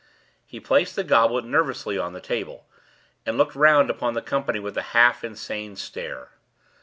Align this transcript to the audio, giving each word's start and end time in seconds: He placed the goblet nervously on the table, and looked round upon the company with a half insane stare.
He 0.47 0.59
placed 0.59 0.95
the 0.95 1.03
goblet 1.03 1.45
nervously 1.45 1.95
on 1.95 2.11
the 2.13 2.19
table, 2.21 2.65
and 3.23 3.37
looked 3.37 3.53
round 3.53 3.91
upon 3.91 4.15
the 4.15 4.23
company 4.23 4.59
with 4.59 4.75
a 4.75 4.81
half 4.97 5.23
insane 5.23 5.75
stare. 5.75 6.29